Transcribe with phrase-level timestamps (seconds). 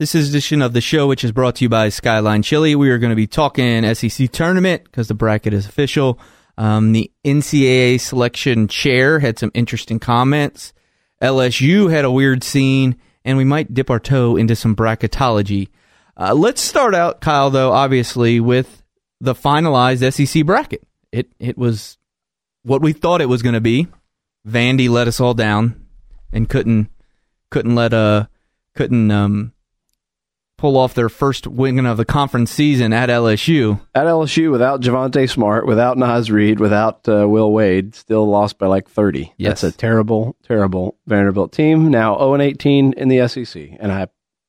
[0.00, 2.74] This is edition of the show, which is brought to you by Skyline Chili.
[2.74, 6.18] We are going to be talking SEC tournament because the bracket is official.
[6.56, 10.72] Um, the NCAA selection chair had some interesting comments.
[11.20, 12.96] LSU had a weird scene,
[13.26, 15.68] and we might dip our toe into some bracketology.
[16.16, 18.82] Uh, let's start out, Kyle, though, obviously, with
[19.20, 20.82] the finalized SEC bracket.
[21.12, 21.98] It it was
[22.62, 23.86] what we thought it was going to be.
[24.48, 25.86] Vandy let us all down
[26.32, 26.88] and couldn't
[27.50, 28.28] couldn't let uh
[28.74, 29.52] couldn't um
[30.60, 33.80] pull off their first win of the conference season at LSU.
[33.94, 38.66] At LSU, without Javonte Smart, without Naz Reid, without uh, Will Wade, still lost by
[38.66, 39.32] like 30.
[39.38, 39.62] Yes.
[39.62, 41.90] That's a terrible, terrible Vanderbilt team.
[41.90, 44.08] Now 0 and 18 in the SEC, and I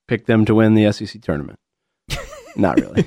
[0.10, 1.60] picked them to win the SEC tournament.
[2.58, 3.04] Not really.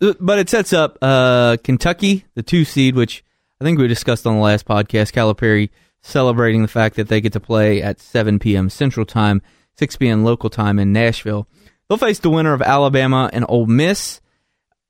[0.20, 3.22] but it sets up uh, Kentucky, the two seed, which
[3.60, 5.12] I think we discussed on the last podcast.
[5.12, 5.68] Calipari
[6.00, 8.70] celebrating the fact that they get to play at 7 p.m.
[8.70, 9.42] Central Time,
[9.76, 10.24] 6 p.m.
[10.24, 11.46] local time in Nashville.
[11.90, 14.20] They'll face the winner of Alabama and Ole Miss.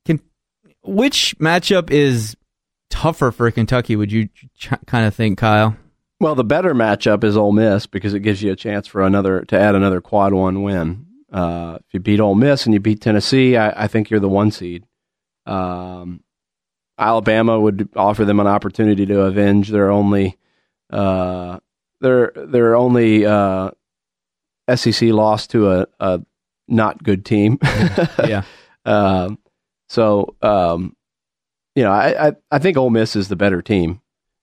[0.05, 0.21] Can,
[0.83, 2.37] which matchup is
[2.91, 3.97] tougher for Kentucky?
[3.97, 5.79] Would you ch- kind of think, Kyle?
[6.21, 9.47] Well, the better matchup is Ole Miss because it gives you a chance for another
[9.47, 11.07] to add another quad one win.
[11.33, 14.29] Uh, if you beat Ole Miss and you beat Tennessee, I, I think you're the
[14.29, 14.85] one seed.
[15.47, 16.23] Um,
[16.99, 20.37] Alabama would offer them an opportunity to avenge their only
[20.91, 21.61] uh,
[22.03, 23.71] their their only uh,
[24.75, 26.21] SEC loss to a, a
[26.71, 27.59] not good team.
[28.27, 28.43] yeah.
[28.85, 29.39] Um,
[29.89, 30.97] so, um,
[31.75, 34.01] you know, I, I, I think Ole Miss is the better team,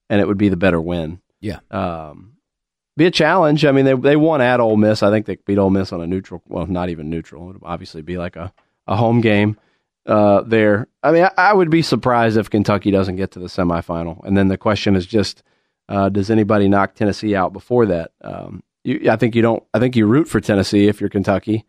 [0.08, 1.20] and it would be the better win.
[1.40, 1.60] Yeah.
[1.70, 2.36] Um,
[2.96, 3.64] be a challenge.
[3.64, 5.02] I mean, they they won at Ole Miss.
[5.02, 6.42] I think they beat Ole Miss on a neutral.
[6.48, 7.48] Well, not even neutral.
[7.50, 8.52] It would obviously be like a,
[8.86, 9.56] a home game
[10.04, 10.88] uh, there.
[11.02, 14.24] I mean, I, I, would be surprised if Kentucky doesn't get to the semifinal.
[14.24, 15.42] And then the question is just,
[15.88, 18.10] uh, does anybody knock Tennessee out before that?
[18.20, 19.62] Um, you, I think you don't.
[19.72, 21.64] I think you root for Tennessee if you're Kentucky.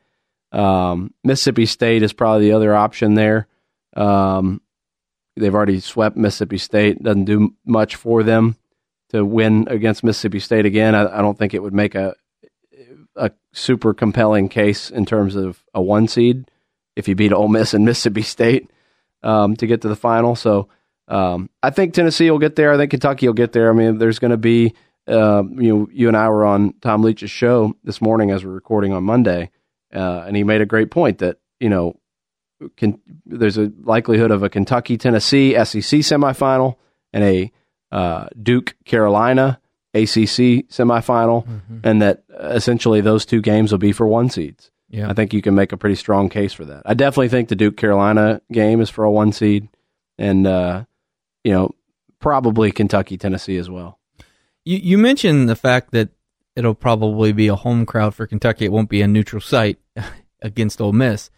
[0.51, 3.47] Um, Mississippi State is probably the other option there.
[3.95, 4.61] Um,
[5.35, 7.01] they've already swept Mississippi State.
[7.01, 8.55] Doesn't do much for them
[9.09, 10.95] to win against Mississippi State again.
[10.95, 12.15] I, I don't think it would make a
[13.15, 16.49] a super compelling case in terms of a one seed
[16.95, 18.69] if you beat Ole Miss and Mississippi State
[19.23, 20.35] um, to get to the final.
[20.35, 20.69] So
[21.07, 22.71] um, I think Tennessee will get there.
[22.71, 23.69] I think Kentucky will get there.
[23.69, 24.73] I mean, there's going to be
[25.07, 28.51] uh, you know you and I were on Tom Leach's show this morning as we're
[28.51, 29.49] recording on Monday,
[29.93, 31.99] uh, and he made a great point that you know
[32.77, 36.75] can, there's a likelihood of a Kentucky Tennessee SEC semifinal
[37.13, 37.51] and a
[37.91, 39.59] uh, Duke Carolina
[39.93, 41.79] ACC semifinal, mm-hmm.
[41.83, 44.71] and that essentially those two games will be for one seeds.
[44.89, 45.09] Yeah.
[45.09, 46.83] I think you can make a pretty strong case for that.
[46.85, 49.69] I definitely think the Duke Carolina game is for a one seed,
[50.17, 50.85] and uh,
[51.43, 51.75] you know
[52.19, 53.99] probably Kentucky Tennessee as well.
[54.65, 56.09] You you mentioned the fact that
[56.55, 58.65] it'll probably be a home crowd for Kentucky.
[58.65, 59.79] It won't be a neutral site
[60.41, 61.29] against Ole Miss.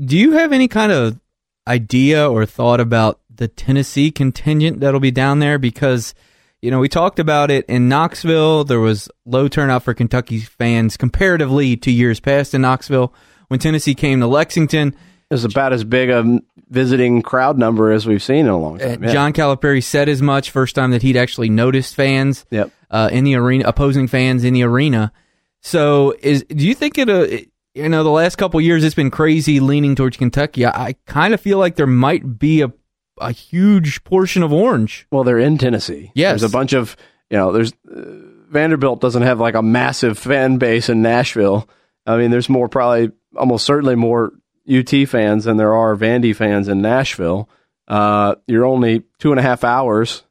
[0.00, 1.18] Do you have any kind of
[1.66, 5.58] idea or thought about the Tennessee contingent that'll be down there?
[5.58, 6.14] Because,
[6.62, 8.64] you know, we talked about it in Knoxville.
[8.64, 13.12] There was low turnout for Kentucky fans comparatively to years past in Knoxville.
[13.48, 18.06] When Tennessee came to Lexington, it was about as big a visiting crowd number as
[18.06, 19.02] we've seen in a long time.
[19.02, 19.12] Yeah.
[19.12, 22.70] John Calipari said as much first time that he'd actually noticed fans yep.
[22.90, 25.12] uh, in the arena, opposing fans in the arena.
[25.60, 27.08] So, is do you think it?
[27.08, 27.26] Uh,
[27.74, 30.64] you know, the last couple years it's been crazy leaning towards Kentucky.
[30.64, 32.72] I, I kind of feel like there might be a
[33.20, 35.06] a huge portion of orange.
[35.10, 36.12] Well, they're in Tennessee.
[36.14, 36.96] Yes, there's a bunch of
[37.30, 37.52] you know.
[37.52, 38.02] There's uh,
[38.50, 41.68] Vanderbilt doesn't have like a massive fan base in Nashville.
[42.06, 44.32] I mean, there's more probably almost certainly more
[44.70, 47.48] UT fans than there are Vandy fans in Nashville.
[47.86, 50.24] Uh, you're only two and a half hours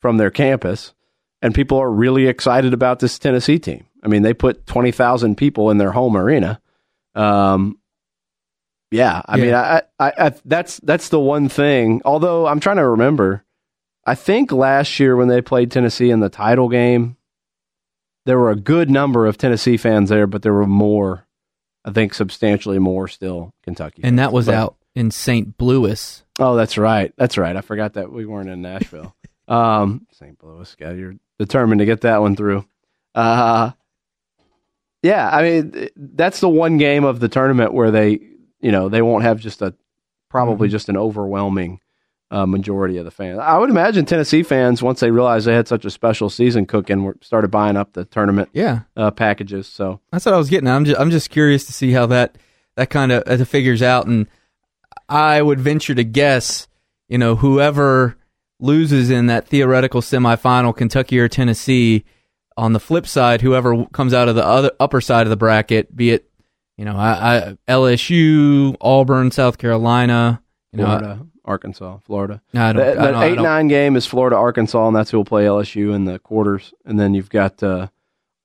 [0.00, 0.94] from their campus,
[1.42, 3.86] and people are really excited about this Tennessee team.
[4.02, 6.60] I mean, they put 20,000 people in their home arena.
[7.14, 7.78] Um,
[8.90, 9.44] yeah, I yeah.
[9.44, 12.02] mean, I, I, I, that's that's the one thing.
[12.04, 13.44] Although I'm trying to remember,
[14.04, 17.16] I think last year when they played Tennessee in the title game,
[18.26, 21.26] there were a good number of Tennessee fans there, but there were more
[21.84, 24.02] I think substantially more still Kentucky.
[24.04, 25.54] And that was but, out in St.
[25.60, 26.24] Louis.
[26.38, 27.12] Oh, that's right.
[27.16, 27.56] That's right.
[27.56, 29.14] I forgot that we weren't in Nashville.
[29.48, 30.42] um, St.
[30.42, 32.64] Louis, God, you're determined to get that one through.
[33.14, 33.72] Uh,
[35.02, 38.20] yeah, I mean, that's the one game of the tournament where they,
[38.60, 39.74] you know, they won't have just a
[40.28, 40.72] probably Mhm.
[40.72, 41.80] just an overwhelming
[42.30, 43.38] uh, majority of the fans.
[43.40, 47.02] I would imagine Tennessee fans, once they realized they had such a special season cooking,
[47.02, 49.66] were, started buying up the tournament Yeah, uh, packages.
[49.66, 50.68] So that's what I was getting.
[50.68, 50.76] at.
[50.76, 52.36] I'm just I'm just curious to see how that
[52.76, 54.26] that kind of uh, figures out, and
[55.08, 56.68] I would venture to guess,
[57.08, 58.16] you know, whoever
[58.60, 62.04] loses in that theoretical semifinal, Kentucky or Tennessee.
[62.56, 65.94] On the flip side, whoever comes out of the other upper side of the bracket,
[65.96, 66.30] be it
[66.76, 70.42] you know I, I, LSU, Auburn, South Carolina,
[70.72, 72.40] you know, Florida, Arkansas, Florida.
[72.54, 75.16] I, I The, don't, I don't, eight nine game is Florida Arkansas, and that's who
[75.18, 76.72] will play LSU in the quarters.
[76.84, 77.88] And then you've got uh,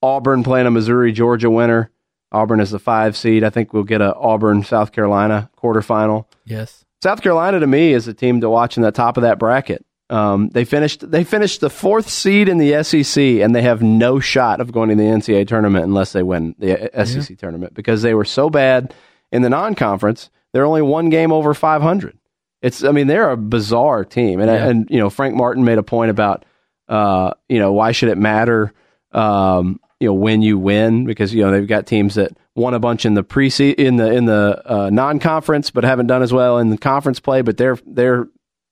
[0.01, 1.91] Auburn playing a Missouri Georgia winner.
[2.31, 3.43] Auburn is the five seed.
[3.43, 6.25] I think we'll get a Auburn South Carolina quarterfinal.
[6.43, 9.37] yes, South Carolina to me is a team to watch in the top of that
[9.39, 9.85] bracket.
[10.09, 14.19] Um, they finished they finished the fourth seed in the SEC, and they have no
[14.19, 18.13] shot of going to the NCAA tournament unless they win the SEC tournament because they
[18.13, 18.93] were so bad
[19.31, 20.29] in the non conference.
[20.51, 22.17] They're only one game over five hundred.
[22.65, 24.67] It's I mean they're a bizarre team, and Yeah.
[24.67, 26.45] and you know Frank Martin made a point about
[26.89, 28.73] uh, you know why should it matter
[29.11, 32.79] um, you know when you win because you know they've got teams that won a
[32.79, 33.47] bunch in the pre
[33.77, 37.19] in the in the uh, non conference but haven't done as well in the conference
[37.19, 38.27] play, but they're they're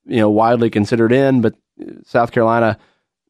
[0.06, 1.40] you know widely considered in.
[1.40, 1.54] But
[2.04, 2.78] South Carolina,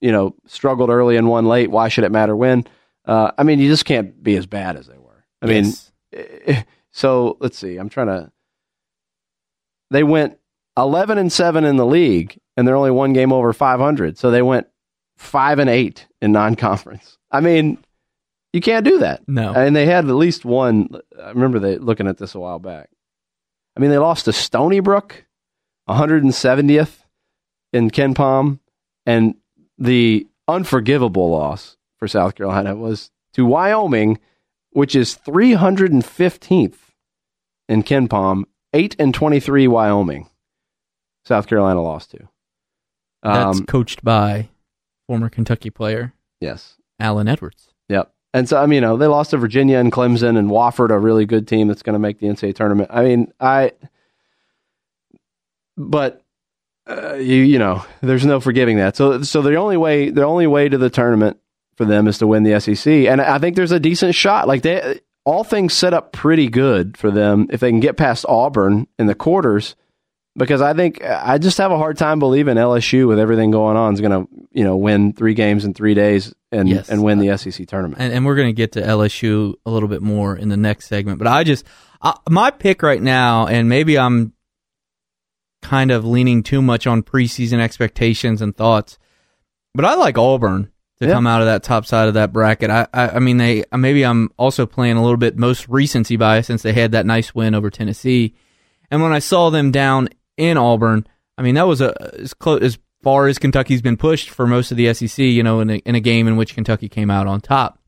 [0.01, 1.71] you know, struggled early and won late.
[1.71, 2.65] Why should it matter when?
[3.05, 5.25] Uh, I mean, you just can't be as bad as they were.
[5.43, 5.93] I mean, Yes.
[6.13, 7.77] eh, so let's see.
[7.77, 8.33] I'm trying to.
[9.91, 10.39] They went
[10.77, 14.19] 11 and seven in the league, and they're only one game over 500.
[14.19, 14.67] So they went
[15.17, 17.19] five and eight in non-conference.
[17.31, 17.79] I mean,
[18.53, 19.23] you can't do that.
[19.29, 20.89] no, And they had at least one.
[21.21, 22.89] I remember they looking at this a while back.
[23.77, 25.25] I mean, they lost to Stony Brook,
[25.89, 26.99] 170th
[27.73, 28.61] in KenPom,
[29.07, 29.35] and
[29.79, 34.21] the unforgivable loss for South Carolina was to Wyoming,
[34.71, 36.77] which is 315th
[37.69, 40.29] in KenPom, eight and 23 Wyoming.
[41.27, 42.29] South Carolina lost to.
[43.23, 44.49] that's Um, coached by
[45.07, 46.77] former Kentucky player yes.
[47.01, 47.69] Allen Edwards.
[47.89, 48.13] Yep.
[48.33, 50.99] And so I mean, you know, they lost to Virginia and Clemson and Wofford, a
[50.99, 52.91] really good team that's going to make the NCAA tournament.
[52.93, 53.73] I mean, I,
[55.77, 56.23] but
[56.89, 58.97] uh, you you know, there's no forgiving that.
[58.97, 61.39] So so the only way the only way to the tournament
[61.77, 64.47] for them is to win the SEC, and I think there's a decent shot.
[64.49, 68.27] Like they all things set up pretty good for them if they can get past
[68.29, 69.77] Auburn in the quarters.
[70.37, 73.95] Because I think I just have a hard time believing LSU with everything going on
[73.95, 76.89] is going to you know win three games in three days and Yes.
[76.89, 78.01] and win the uh, SEC tournament.
[78.03, 80.87] and, and we're going to get to LSU a little bit more in the next
[80.89, 81.19] segment.
[81.19, 81.65] But I just
[82.03, 84.33] I, my pick right now, and maybe I'm
[85.63, 88.99] kind of leaning too much on preseason expectations and thoughts,
[89.75, 90.71] but I like Auburn
[91.01, 91.13] to Yeah.
[91.15, 92.71] come out of that top side of that bracket.
[92.71, 96.49] I, I I mean they maybe I'm also playing a little bit most recency bias
[96.49, 98.35] since they had that nice win over Tennessee,
[98.91, 101.07] and when I saw them down in Auburn,
[101.39, 104.71] I mean that was a as close as far as Kentucky's been pushed for most
[104.71, 105.19] of the SEC.
[105.19, 107.79] You know, in a, in a game in which Kentucky came out on top.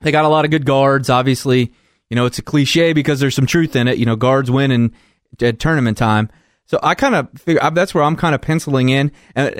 [0.00, 1.10] They got a lot of good guards.
[1.10, 1.72] Obviously,
[2.10, 3.98] you know it's a cliche because there's some truth in it.
[3.98, 4.92] You know, guards win in
[5.40, 6.30] at tournament time.
[6.66, 9.54] So I kind of figure that's where I'm kind of penciling in and,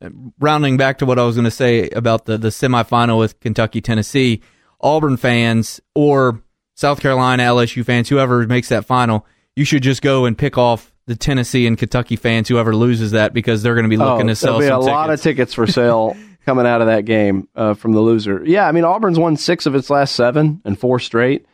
[0.00, 3.40] and rounding back to what I was going to say about the the semifinal with
[3.40, 4.42] Kentucky Tennessee.
[4.80, 6.42] Auburn fans or
[6.74, 10.92] South Carolina LSU fans, whoever makes that final, you should just go and pick off
[11.06, 14.32] the Tennessee and Kentucky fans, whoever loses that, because they're going to be looking oh,
[14.32, 15.52] to sell there'll be some a lot of tickets.
[15.52, 18.42] tickets for sale coming out of that game uh, from the loser.
[18.44, 21.46] Yeah, I mean Auburn's won six of its last seven and four straight.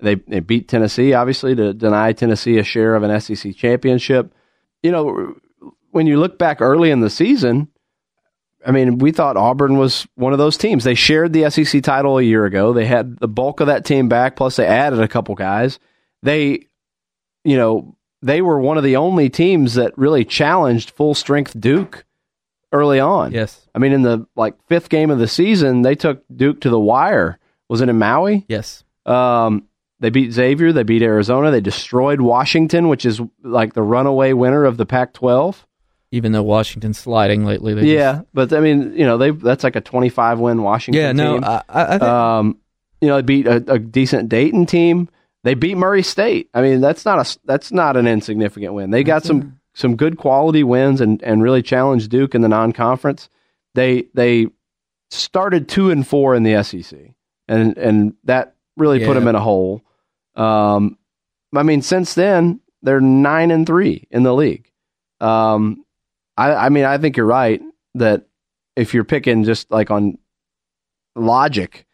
[0.00, 4.34] They they beat Tennessee obviously to deny Tennessee a share of an SEC championship.
[4.82, 5.34] You know,
[5.90, 7.68] when you look back early in the season,
[8.66, 10.84] I mean, we thought Auburn was one of those teams.
[10.84, 12.72] They shared the SEC title a year ago.
[12.72, 15.78] They had the bulk of that team back, plus they added a couple guys.
[16.22, 16.66] They,
[17.44, 22.04] you know, they were one of the only teams that really challenged full strength Duke
[22.72, 23.32] early on.
[23.32, 26.70] Yes, I mean, in the like fifth game of the season, they took Duke to
[26.70, 27.38] the wire.
[27.68, 28.44] Was it in Maui?
[28.48, 29.64] yes, Um,
[30.00, 30.72] they beat Xavier.
[30.72, 31.50] They beat Arizona.
[31.50, 35.56] They destroyed Washington, which is like the runaway winner of the Pac-12.
[36.10, 37.74] even though Washington's sliding lately.
[37.94, 41.00] Yeah, but I mean, you know, they that's like a 25 win Washington.
[41.02, 41.44] yeah, no, team.
[41.44, 42.58] I I think um,
[43.00, 45.08] you know, they beat a, a decent Dayton team.
[45.42, 46.50] They beat Murray State.
[46.52, 48.90] I mean, that's not a that's not an insignificant win.
[48.90, 52.72] They got some some good quality wins and and really challenged Duke in the non
[52.72, 53.28] conference.
[53.74, 54.48] They they
[55.10, 56.98] started two and four in the SEC,
[57.48, 59.82] and and that really put them in a hole.
[60.36, 60.98] Um,
[61.54, 64.70] I mean, since then they're nine and three in the league.
[65.20, 65.84] Um,
[66.36, 67.62] I I mean, I think you're right
[67.94, 68.26] that
[68.76, 70.18] if you're picking just like on
[71.16, 71.86] logic,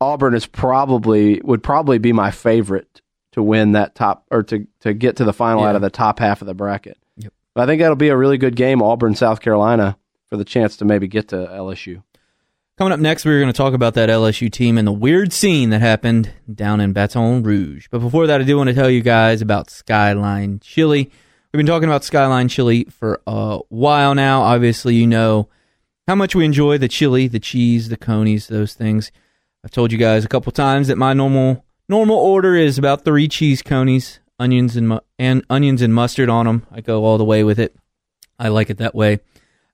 [0.00, 3.00] Auburn is probably would probably be my favorite
[3.32, 5.70] to win that top or to to get to the final Yeah.
[5.70, 6.98] out of the top half of the bracket.
[7.16, 7.32] Yep.
[7.54, 10.76] But I think that'll be a really good game, Auburn, South Carolina, for the chance
[10.78, 12.02] to maybe get to LSU.
[12.78, 15.70] Coming up next, we're going to talk about that LSU team and the weird scene
[15.70, 17.86] that happened down in Baton Rouge.
[17.90, 21.04] But before that, I do want to tell you guys about Skyline Chili.
[21.52, 24.42] We've been talking about Skyline Chili for a while now.
[24.42, 25.48] Obviously, you know
[26.06, 29.10] how much we enjoy the chili, the cheese, the conies, those things.
[29.66, 33.26] I've told you guys a couple times that my normal normal order is about three
[33.26, 36.64] cheese conies, onions and mu- and onions and mustard on them.
[36.70, 37.74] I go all the way with it.
[38.38, 39.18] I like it that way.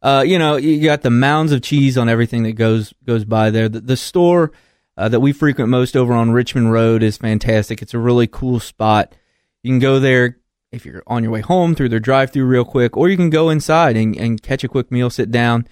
[0.01, 3.51] Uh, you know, you got the mounds of cheese on everything that goes goes by
[3.51, 3.69] there.
[3.69, 4.53] The, the store
[4.97, 7.83] uh, that we frequent most over on Richmond Road is fantastic.
[7.83, 9.15] It's a really cool spot.
[9.63, 10.39] You can go there
[10.71, 13.51] if you're on your way home through their drive-through real quick, or you can go
[13.51, 15.69] inside and, and catch a quick meal, sit down.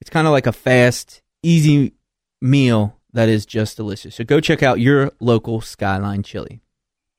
[0.00, 1.92] It's kind of like a fast, easy
[2.40, 4.16] meal that is just delicious.
[4.16, 6.60] So go check out your local Skyline Chili.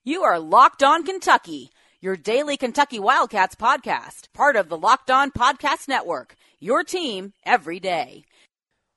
[0.04, 1.70] You are Locked On Kentucky,
[2.00, 6.36] your daily Kentucky Wildcats podcast, part of the Locked On Podcast Network.
[6.60, 8.24] Your team every day.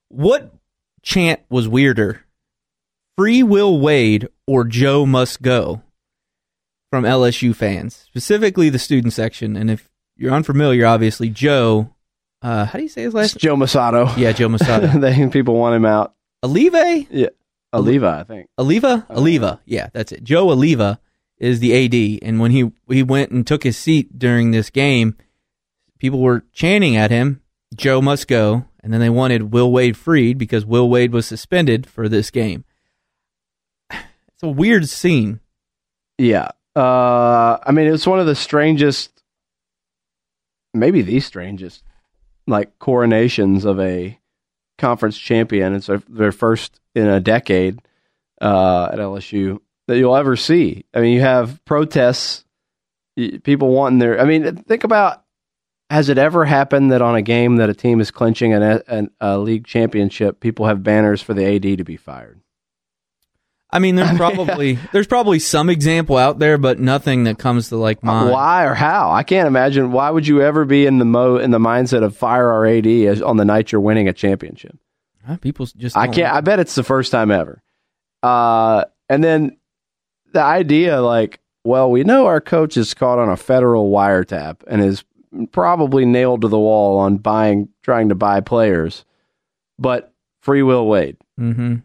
[0.09, 0.55] What
[1.03, 2.25] chant was weirder?
[3.17, 5.83] Free Will Wade or Joe Must Go
[6.91, 9.57] from LSU fans, specifically the student section.
[9.57, 11.95] And if you're unfamiliar, obviously, Joe,
[12.43, 13.41] uh, how do you say his It's last name?
[13.41, 14.17] Joe Masato.
[14.17, 15.01] Yeah, Joe Masato.
[15.01, 16.14] they people want him out.
[16.45, 17.07] Alive?
[17.11, 17.29] Yeah,
[17.73, 18.49] Oliva, I think.
[18.59, 19.07] Aliva?
[19.09, 19.61] Aliva.
[19.65, 20.23] Yeah, that's it.
[20.23, 20.99] Joe Alleva
[21.39, 22.21] is the AD.
[22.23, 25.17] And when he, he went and took his seat during this game,
[25.99, 27.41] people were chanting at him,
[27.75, 28.67] Joe must go.
[28.83, 32.65] And then they wanted Will Wade freed because Will Wade was suspended for this game.
[34.35, 35.39] It's a weird scene.
[36.19, 36.49] Yeah.
[36.75, 39.23] Uh, I mean, it's one of the strangest,
[40.75, 41.85] maybe the strangest,
[42.49, 44.19] like coronations of a
[44.79, 45.75] conference champion.
[45.75, 47.81] It's their, first in a decade
[48.41, 50.85] uh, at LSU that you'll ever see.
[50.95, 52.45] I mean, you have protests,
[53.17, 54.21] people wanting their.
[54.21, 55.25] I mean, think about
[55.91, 59.11] has it ever happened that on a game that a team is clinching an, an,
[59.21, 62.41] a league championship, people have banners for the AD to be fired?
[63.75, 67.77] I mean, there's probably there's probably some example out there, but nothing that comes to
[67.77, 68.31] like mind.
[68.31, 69.11] Why or how?
[69.11, 69.91] I can't imagine.
[69.93, 72.87] Why would you ever be in the mo in the mindset of fire our AD
[72.87, 74.79] as, on the night you're winning a championship?
[75.27, 76.19] Huh, People just I can't.
[76.19, 77.63] like I bet it's the first time ever.
[78.23, 79.57] Uh, and then
[80.33, 84.83] the idea, like, well, we know our coach is caught on a federal wiretap and
[84.83, 85.05] is
[85.51, 89.05] probably nailed to the wall on buying, trying to buy players,
[89.79, 90.13] but
[90.43, 91.17] free will Wade.
[91.39, 91.77] hmm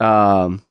[0.00, 0.62] Um,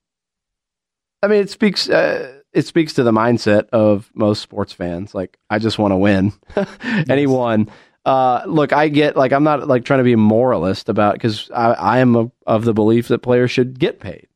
[1.23, 1.89] I mean, it speaks.
[1.89, 5.15] Uh, it speaks to the mindset of most sports fans.
[5.15, 6.33] Like, I just want to win.
[7.09, 7.69] Anyone.
[8.03, 11.51] Uh, look, I get like I'm not like trying to be a moralist about because
[11.51, 14.27] I, I am of of the belief that players should get paid,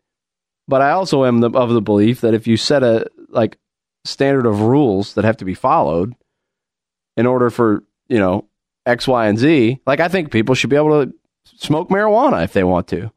[0.67, 3.57] but I also am the, of the belief that if you set a like
[4.03, 6.13] standard of rules that have to be followed
[7.17, 8.45] in order for you know
[8.85, 11.13] X, Y, and Z, like I think people should be able to
[11.57, 13.11] smoke marijuana if they want to.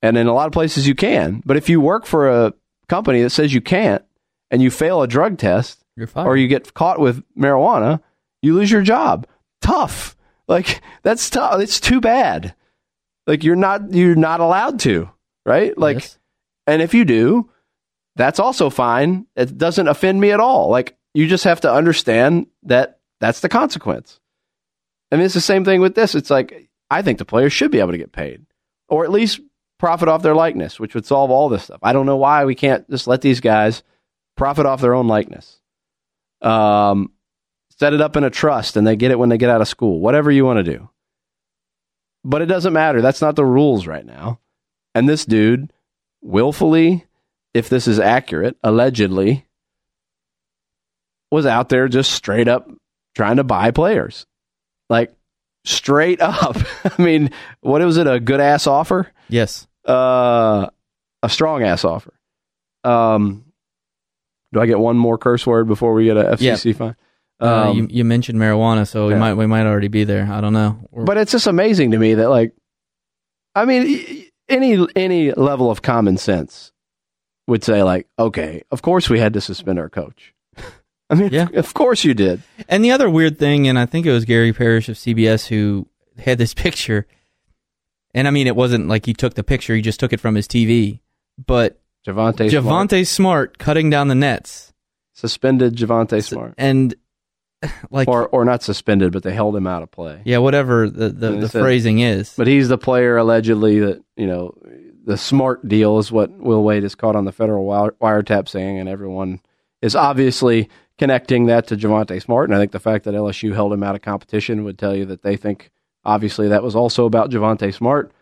[0.00, 1.42] And in a lot of places you can.
[1.44, 2.54] But if you work for a
[2.88, 4.04] company that says you can't
[4.50, 5.82] and you fail a drug test
[6.26, 8.00] or you get caught with marijuana,
[8.42, 9.26] you lose your job.
[9.60, 10.16] Tough.
[10.48, 11.60] Like that's tough.
[11.60, 12.54] It's too bad.
[13.26, 15.08] Like you're not you're not allowed to,
[15.46, 15.76] right?
[15.78, 16.18] Like Yes.
[16.66, 17.48] and if you do,
[18.16, 19.26] that's also fine.
[19.36, 20.68] It doesn't offend me at all.
[20.68, 24.18] Like you just have to understand that that's the consequence.
[25.10, 26.14] I mean, it's the same thing with this.
[26.14, 28.44] It's like I think the players should be able to get paid,
[28.88, 29.40] or at least
[29.82, 31.80] profit off their likeness, which would solve all this stuff.
[31.82, 33.82] I don't know why we can't just let these guys
[34.36, 35.58] profit off their own likeness.
[36.40, 37.10] Um,
[37.80, 39.66] set it up in a trust, and they get it when they get out of
[39.66, 39.98] school.
[39.98, 40.88] Whatever you want to do,
[42.22, 43.02] but it doesn't matter.
[43.02, 44.38] That's not the rules right now.
[44.94, 45.72] And this dude,
[46.20, 47.04] willfully,
[47.52, 49.46] if this is accurate, allegedly,
[51.32, 52.70] was out there just straight up
[53.16, 54.26] trying to buy players.
[54.88, 55.12] Like
[55.64, 56.56] straight up.
[56.84, 57.30] I mean,
[57.62, 58.06] what was it?
[58.06, 59.10] A good ass offer?
[59.28, 59.66] yes.
[59.86, 60.68] Uh,
[61.22, 62.14] a strong ass offer.
[62.84, 63.44] Um,
[64.52, 66.96] do I get one more curse word before we get a FCC fine?
[67.40, 69.18] Uh, Um, you, you mentioned marijuana, so we yeah.
[69.18, 70.28] might we might already be there.
[70.30, 70.78] I don't know.
[70.92, 72.52] Or- but it's just amazing to me that like,
[73.54, 76.72] I mean, any any level of common sense
[77.48, 80.32] would say like, okay, of course we had to suspend our coach.
[81.10, 81.48] I mean, Yeah.
[81.54, 82.42] of course you did.
[82.68, 85.88] And the other weird thing, and I think it was Gary Parrish of CBS who
[86.18, 87.06] had this picture.
[88.14, 90.34] And I mean, it wasn't like he took the picture; he just took it from
[90.34, 91.00] his TV.
[91.44, 92.64] But Javonte Smart.
[92.90, 94.72] Javonte Smart cutting down the nets,
[95.14, 96.94] suspended Javonte Smart, and
[97.90, 100.20] like, or or not suspended, but they held him out of play.
[100.24, 102.34] yeah, whatever the the, the said- phrasing is.
[102.36, 104.54] But he's the player allegedly that you know
[105.04, 108.88] the smart deal is what Will Wade is caught on the federal wiretap saying, and
[108.88, 109.40] everyone
[109.80, 112.48] is obviously connecting that to Javonte Smart.
[112.48, 115.04] And I think the fact that LSU held him out of competition would tell you
[115.06, 115.70] that they think
[116.04, 118.12] obviously that was also about Javonte Smart.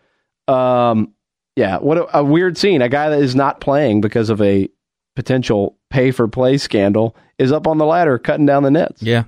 [0.47, 1.13] Um,
[1.55, 2.81] yeah, what a, a weird scene.
[2.81, 4.69] A guy that is not playing because of a
[5.15, 9.01] potential pay for play scandal is up on the ladder cutting down the nets.
[9.03, 9.25] Yeah.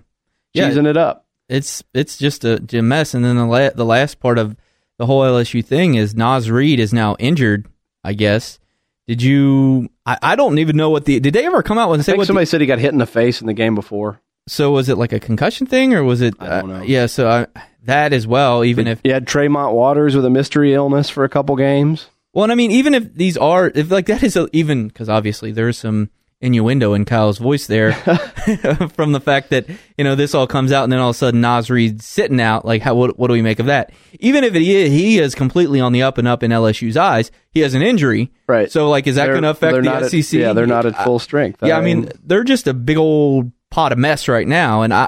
[0.53, 0.69] Yeah.
[0.69, 1.25] It up.
[1.49, 3.13] It's it's just a, a mess.
[3.13, 4.55] And then the la- the last part of
[4.97, 7.67] the whole LSU thing is Naz Reid is now injured.
[8.03, 8.59] I guess.
[9.07, 9.89] Did you?
[10.05, 11.19] I, I don't even know what the.
[11.19, 12.27] Did they ever come out and say what?
[12.27, 14.21] somebody The, said he got hit in the face in the game before.
[14.47, 16.35] so was it like a concussion thing or was it?
[16.39, 17.05] I don't uh, yeah.
[17.07, 17.47] So I,
[17.83, 18.63] that as well.
[18.63, 22.07] Even if You had Tremont Waters with a mystery illness for a couple games.
[22.33, 25.07] Well, and I mean, even if these are, if like that is a, even because
[25.09, 26.09] obviously there's some
[26.41, 27.93] innuendo in Kyle's voice there
[28.95, 29.65] from the fact that
[29.97, 32.41] you know this all comes out and then all of a sudden Naz Reid's sitting
[32.41, 32.65] out.
[32.65, 33.91] Like, how what, what do we make of that?
[34.19, 37.31] Even if it is, he is completely on the up and up in LSU's eyes,
[37.51, 38.31] he has an injury.
[38.47, 38.71] Right.
[38.71, 40.33] So, like, is that going to affect the not at- SEC?
[40.33, 41.59] yeah, they're not at full strength.
[41.63, 45.07] Yeah, I mean, they're just a big old pot of mess right now, and I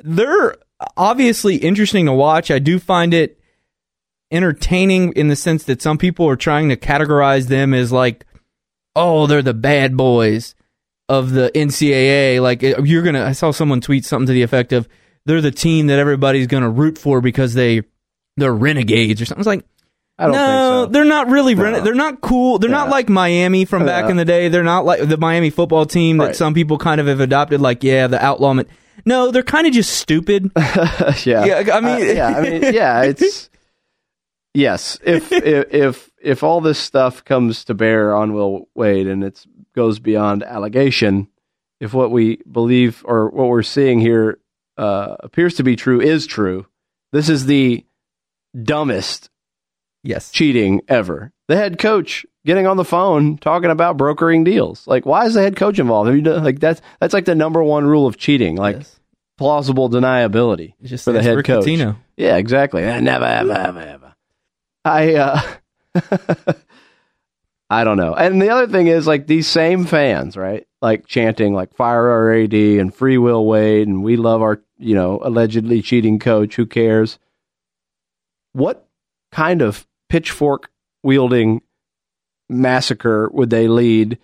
[0.00, 0.56] they're
[0.96, 2.50] obviously interesting to watch.
[2.50, 3.38] I do find it
[4.30, 8.26] entertaining in the sense that some people are trying to categorize them as like,
[8.96, 10.54] oh, they're the bad boys
[11.08, 12.40] of the NCAA.
[12.42, 14.88] Like eh, you're gonna, I saw someone tweet something to the effect of,
[15.26, 17.82] they're the team that everybody's gonna root for because they
[18.36, 19.40] they're renegades or something.
[19.40, 19.64] It's like.
[20.16, 20.46] I don't no, think
[20.88, 20.92] so.
[20.92, 21.56] they're not really.
[21.56, 21.80] No.
[21.80, 22.60] they're not cool.
[22.60, 24.46] They're not like Miami from back in the day.
[24.46, 26.36] They're not like the Miami football team that Right.
[26.36, 27.60] some people kind of have adopted.
[27.60, 28.54] Like, yeah, the outlaw.
[29.06, 30.50] No, they're kind of just stupid.
[30.56, 31.44] yeah.
[31.44, 33.50] Yeah, I mean- Uh, yeah, I mean, yeah, it's
[34.54, 34.98] yes.
[35.04, 39.44] If, if if if all this stuff comes to bear on Will Wade and it
[39.74, 41.28] goes beyond allegation,
[41.80, 44.38] if what we believe or what we're seeing here
[44.78, 46.66] uh, appears to be true is true,
[47.12, 47.84] this is the
[48.60, 49.28] dumbest
[50.02, 50.30] yes.
[50.30, 51.32] cheating ever.
[51.48, 54.86] The head coach getting on the phone talking about brokering deals.
[54.86, 56.08] Like, why is the head coach involved?
[56.08, 58.56] Have you done, like that's that's like the number one rule of cheating.
[58.56, 59.00] Like Yes.
[59.38, 61.64] plausible deniability It's just for the head Rick coach.
[61.64, 61.96] Pitino.
[62.16, 62.82] Yeah, exactly.
[62.84, 64.14] Eh, Never, ever, ever, ever.
[64.84, 65.40] I, uh,
[67.70, 68.14] I don't know.
[68.14, 70.66] And the other thing is, like, these same fans, right?
[70.82, 74.94] Like, chanting, like, fire our AD and free Will Wade and we love our, you
[74.94, 76.54] know, allegedly cheating coach.
[76.56, 77.18] Who cares?
[78.52, 78.86] What
[79.32, 80.70] kind of pitchfork
[81.02, 81.62] wielding
[82.48, 84.18] massacre would they lead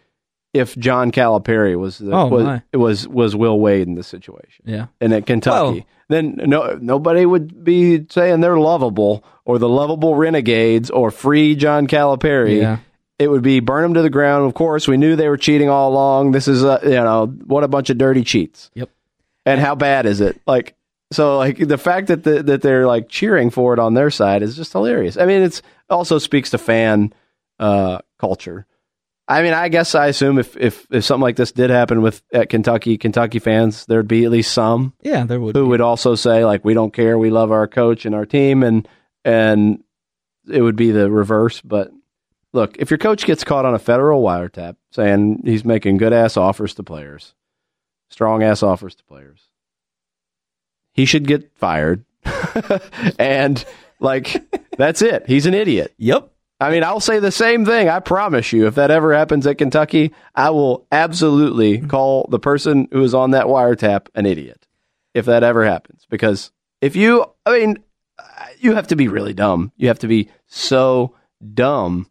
[0.52, 4.64] if John Calipari was the, Oh, was, was was Will Wade in the situation?
[4.66, 4.86] Yeah.
[5.00, 10.90] and at Kentucky, then no nobody would be saying they're lovable or the lovable renegades
[10.90, 12.60] or free John Calipari.
[12.60, 12.78] Yeah.
[13.18, 14.46] It would be burn them to the ground.
[14.46, 16.32] Of course, we knew they were cheating all along.
[16.32, 18.70] This is a, you know what a bunch of dirty cheats.
[18.74, 18.88] Yep.
[19.44, 20.40] And how bad is it?
[20.46, 20.74] Like
[21.12, 24.42] so, like the fact that the, that they're like cheering for it on their side
[24.42, 25.16] is just hilarious.
[25.16, 27.12] I mean, it's also speaks to fan
[27.58, 28.66] uh, culture.
[29.26, 32.20] I mean, I guess I assume if, if if something like this did happen with
[32.32, 35.54] at Kentucky, Kentucky fans, there'd be at least some Yeah, there would.
[35.56, 35.68] who be.
[35.68, 38.88] would also say like we don't care, we love our coach and our team, and
[39.24, 39.84] and
[40.50, 41.60] it would be the reverse.
[41.60, 41.92] But
[42.52, 46.36] look, if your coach gets caught on a federal wiretap saying he's making good ass
[46.36, 47.34] offers to players,
[48.08, 49.42] strong ass offers to players,
[50.92, 52.04] he should get fired.
[53.18, 53.64] and
[54.00, 54.42] like
[54.76, 55.24] that's it.
[55.28, 55.94] He's an idiot.
[55.98, 56.32] Yep.
[56.60, 57.88] I mean, I'll say the same thing.
[57.88, 62.86] I promise you, if that ever happens at Kentucky, I will absolutely call the person
[62.92, 64.66] who is on that wiretap an idiot.
[65.14, 67.78] If that ever happens, because if you, I mean,
[68.60, 69.72] you have to be really dumb.
[69.76, 71.16] You have to be so
[71.54, 72.08] dumb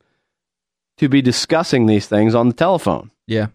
[0.98, 3.48] to be discussing these things on the telephone, Yeah.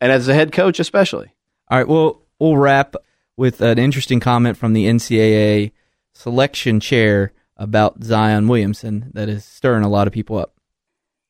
[0.00, 1.34] and as a head coach, especially.
[1.68, 1.88] All right.
[1.88, 2.94] Well, we'll wrap
[3.36, 5.72] with an interesting comment from the NCAA
[6.12, 10.54] selection chair about Zion Williamson that is stirring a lot of people up.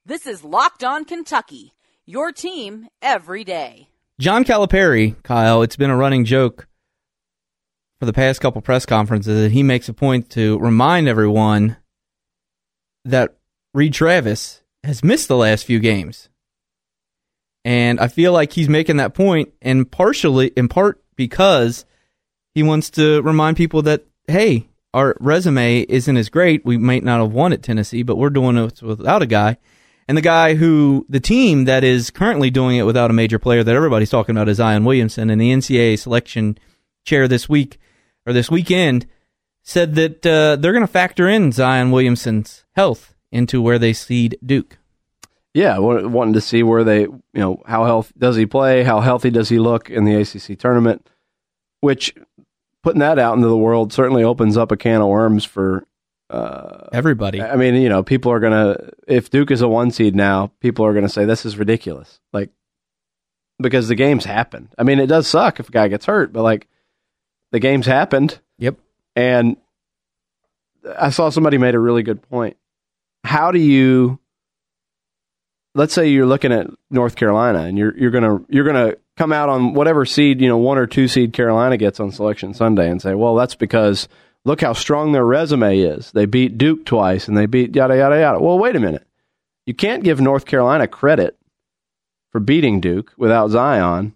[0.06, 1.74] This is Locked On Kentucky,
[2.06, 3.88] your team every day.
[4.20, 6.68] John Calipari, Kyle, it's been a running joke
[7.98, 11.76] for the past couple press conferences that he makes a point to remind everyone
[13.04, 13.36] that
[13.72, 16.28] Reid Travis has missed the last few games.
[17.64, 21.84] And I feel like he's making that point and partially in part because
[22.54, 26.64] he wants to remind people that hey, our resume isn't as great.
[26.64, 29.58] We might not have won at Tennessee, but we're doing it without a guy.
[30.06, 33.64] And the guy who, the team that is currently doing it without a major player
[33.64, 35.30] that everybody's talking about is Zion Williamson.
[35.30, 36.58] And the NCAA selection
[37.04, 37.78] chair this week,
[38.24, 39.06] or this weekend,
[39.62, 44.38] said that uh, they're going to factor in Zion Williamson's health into where they seed
[44.44, 44.78] Duke.
[45.54, 48.84] Yeah, wanting to see where they, you know, how health does he play?
[48.84, 51.08] How healthy does he look in the ACC tournament?
[51.80, 52.14] Which
[52.84, 55.86] putting that out into the world certainly opens up a can of worms for.
[56.30, 57.42] Uh, Everybody.
[57.42, 60.84] I mean, you know, people are gonna if Duke is a one seed now, people
[60.84, 62.20] are gonna say this is ridiculous.
[62.32, 62.50] Like,
[63.58, 64.68] because the game's happened.
[64.78, 66.68] I mean, it does suck if a guy gets hurt, but like
[67.52, 68.38] the game's happened.
[68.58, 68.76] Yep.
[69.16, 69.56] And
[70.98, 72.56] I saw somebody made a really good point.
[73.24, 74.18] How do you
[75.74, 79.48] let's say you're looking at North Carolina and you're you're gonna you're gonna come out
[79.48, 83.00] on whatever seed, you know, one or two seed Carolina gets on selection Sunday and
[83.00, 84.08] say, Well, that's because
[84.44, 86.12] look how strong their resume is.
[86.12, 88.40] They beat Duke twice and they beat yada yada yada.
[88.40, 89.06] Well, wait a minute.
[89.66, 91.38] You can't give North Carolina credit
[92.30, 94.14] for beating Duke without Zion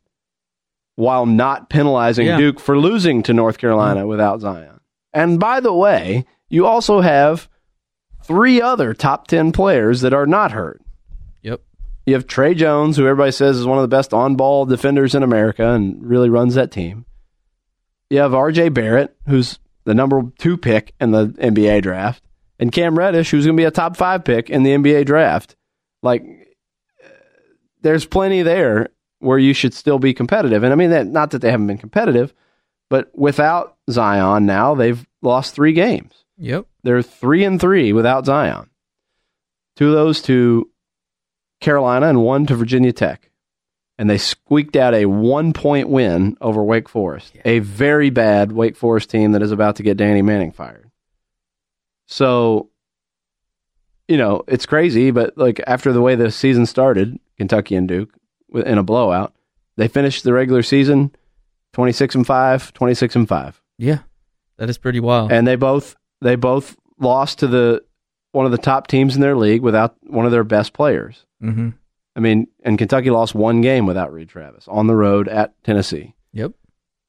[0.97, 2.37] while not penalizing Yeah.
[2.37, 4.09] Duke for losing to North Carolina mm-hmm.
[4.09, 4.81] without Zion.
[5.15, 7.49] And by the way, you also have
[8.25, 10.83] three other top 10 players that are not hurt.
[12.09, 15.15] You have Tre Jones, who everybody says is one of the best on ball defenders
[15.15, 17.05] in America and really runs that team.
[18.09, 22.23] You have RJ Barrett, who's the number two pick in the NBA draft,
[22.59, 25.55] and Cam Reddish, who's going to be a top five pick in the NBA draft.
[26.03, 26.25] Like,
[27.83, 30.63] there's plenty there where you should still be competitive.
[30.63, 32.33] And I mean, that, not that they haven't been competitive,
[32.89, 36.25] but without Zion now, they've lost three games.
[36.39, 36.65] Yep.
[36.85, 38.71] They're three and three without Zion.
[39.77, 40.71] Two of those to
[41.61, 43.31] Carolina and one to Virginia Tech.
[44.01, 48.77] And they squeaked out a one point win over Wake Forest, a very bad Wake
[48.77, 50.89] Forest team that is about to get Danny Manning fired.
[52.07, 52.71] So,
[54.07, 58.11] you know, it's crazy, but like after the way the season started, Kentucky and Duke
[58.55, 59.35] in a blowout,
[59.77, 61.15] they finished the regular season
[61.75, 63.99] 26 and 5, 26 and 5 Yeah.
[64.59, 65.31] That is pretty wild.
[65.33, 67.83] and they both they both lost to the
[68.33, 71.25] one of the top teams in their league without one of their best players.
[71.43, 71.71] mm-hmm.
[72.17, 76.17] I mean, and Kentucky lost one game without Reid Travis on the road at Tennessee.
[76.33, 76.51] Yep.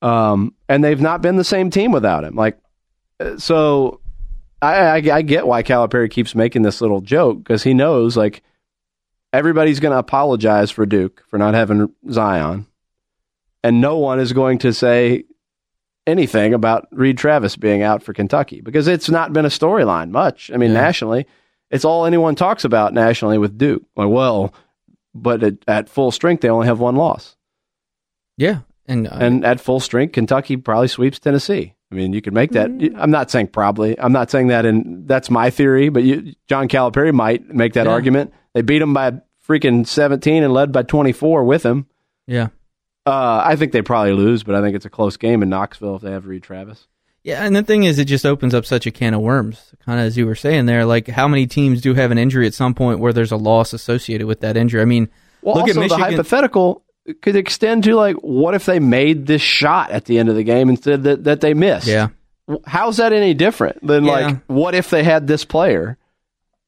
[0.03, 2.35] Um, and they've not been the same team without him.
[2.35, 2.59] Like,
[3.19, 4.01] uh, so
[4.61, 8.43] I, I, I get why Calipari keeps making this little joke because he knows like
[9.33, 12.67] everybody's going to apologize for Duke for not having Zion,
[13.63, 15.23] and no one is going to say
[16.09, 20.51] anything about Reid Travis being out for Kentucky because it's not been a storyline much.
[20.53, 20.81] I mean, Yeah.
[20.81, 21.25] nationally,
[21.71, 23.83] it's all anyone talks about nationally with Duke.
[23.95, 24.53] Like, well,
[25.15, 27.35] but at, at full strength, they only have one loss.
[28.37, 28.59] Yeah.
[28.87, 31.75] And, uh, And at full strength, Kentucky probably sweeps Tennessee.
[31.91, 32.69] I mean, you could make that.
[32.97, 33.99] I'm not saying probably.
[33.99, 35.89] I'm not saying that, and that's my theory.
[35.89, 37.91] But you, John Calipari might make that Yeah.
[37.91, 38.33] argument.
[38.53, 39.13] They beat them by
[39.47, 41.87] freaking 17 and led by 24 with him.
[42.27, 42.47] yeah.
[43.05, 45.95] Uh, I think they probably lose, but I think it's a close game in Knoxville
[45.95, 46.87] if they have Reid Travis.
[47.23, 49.73] Yeah, and the thing is, it just opens up such a can of worms.
[49.85, 52.47] Kind of as you were saying there, like how many teams do have an injury
[52.47, 54.81] at some point where there's a loss associated with that injury?
[54.81, 55.09] I mean,
[55.41, 55.99] Well, look also at Michigan.
[55.99, 56.83] the hypothetical
[57.21, 60.43] could extend to like, what if they made this shot at the end of the
[60.43, 61.87] game instead that that they missed?
[61.87, 62.09] yeah,
[62.65, 64.11] How's that any different than Yeah.
[64.11, 65.97] like, what if they had this player?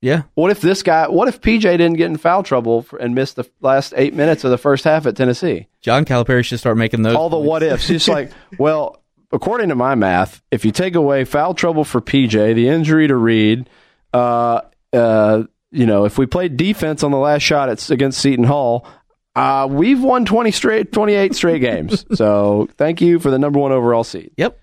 [0.01, 1.07] Yeah, What if this guy?
[1.07, 4.43] What if PJ didn't get in foul trouble for, and missed the last eight minutes
[4.43, 5.67] of the first half at Tennessee?
[5.79, 7.15] John Calipari should start making those.
[7.15, 7.47] All the points.
[7.49, 7.89] what ifs.
[7.91, 12.55] It's like, well, according to my math, if you take away foul trouble for PJ,
[12.55, 13.69] the injury to Reid,
[14.11, 14.61] uh,
[14.91, 18.87] uh, you know, if we played defense on the last shot at, against Seton Hall,
[19.35, 22.05] uh, we've won twenty straight, twenty eight straight games.
[22.15, 24.31] So thank you for the number one overall seed.
[24.35, 24.59] Yep.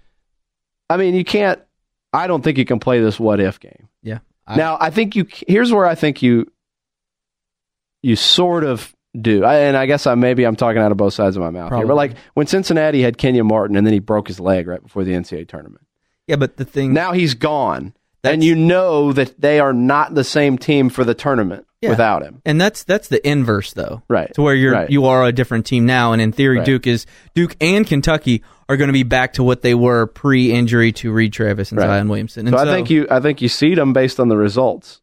[0.91, 1.61] I mean, you can't.
[2.13, 3.89] I don't think you can play this what if game.
[4.03, 4.19] Yeah.
[4.49, 5.27] I- now, I think you.
[5.47, 6.51] Here's where I think you.
[8.03, 11.15] You sort of do, I, and I guess I maybe I'm talking out of both
[11.15, 11.87] sides of my mouth here.
[11.87, 15.03] But like when Cincinnati had Kenyon Martin, and then he broke his leg right before
[15.05, 15.85] the NCAA tournament.
[16.27, 20.25] Yeah, but the thing Now he's gone, and you know that they are not the
[20.25, 21.91] same team for the tournament Yeah.
[21.91, 22.43] without him.
[22.45, 24.33] and that's that's the inverse though, Right.
[24.35, 24.91] To where you're Right.
[24.91, 26.67] you are a different team now, and in theory, Right.
[26.67, 30.91] Duke is Duke and Kentucky are going to be back to what they were pre-injury
[30.93, 31.87] to Reid Travis and Right.
[31.87, 32.47] Zion Williamson.
[32.49, 33.07] And So, I think you.
[33.11, 35.01] I think you seed them based on the results.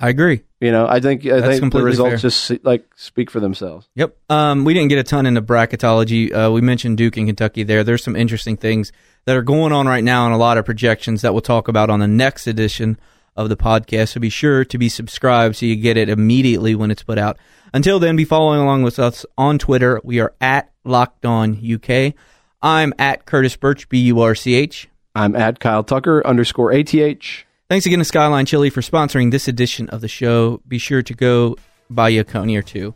[0.00, 0.42] I agree.
[0.60, 1.26] You know, I think.
[1.26, 2.30] I That's think the results fair.
[2.30, 3.88] just like speak for themselves.
[3.96, 4.16] Yep.
[4.30, 6.32] Um, we didn't get a ton into bracketology.
[6.32, 7.84] Uh, we mentioned Duke and Kentucky there.
[7.84, 8.92] There's some interesting things
[9.26, 11.90] that are going on right now and a lot of projections that we'll talk about
[11.90, 12.98] on the next edition
[13.36, 14.10] of the podcast.
[14.10, 17.38] So be sure to be subscribed so you get it immediately when it's put out.
[17.74, 20.00] Until then, be following along with us on Twitter.
[20.04, 22.14] We are at Locked On UK.
[22.60, 24.88] I'm at Curtis Burch, B U R C H.
[25.14, 27.44] I'm at Kyle Tucker underscore ATH.
[27.68, 30.60] Thanks again to Skyline Chili for sponsoring this edition of the show.
[30.68, 31.56] Be sure to go
[31.88, 32.94] buy you a coney or two.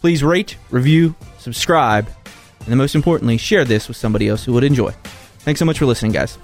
[0.00, 2.08] Please rate, review, subscribe,
[2.60, 4.92] and then most importantly, share this with somebody else who would enjoy.
[5.40, 6.38] Thanks so much for listening, guys.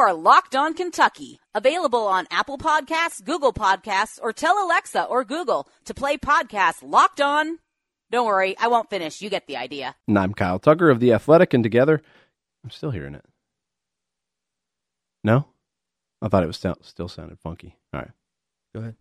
[0.00, 5.68] Are Locked On Kentucky, available on Apple Podcasts, Google Podcasts, or tell Alexa or Google
[5.84, 7.58] to play podcast Locked On.
[8.10, 9.20] Don't worry, I won't finish.
[9.20, 9.94] You get the idea.
[10.08, 12.00] And I'm Kyle Tucker of The Athletic, and together,
[12.64, 13.24] I'm still hearing it.
[15.22, 15.48] No?
[16.22, 17.76] I thought it was still, still sounded funky.
[17.92, 18.10] All right.
[18.74, 18.96] Go ahead.